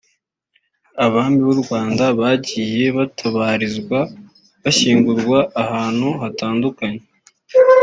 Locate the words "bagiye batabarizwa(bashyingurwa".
2.19-5.39